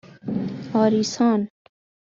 آریسان 0.73 1.49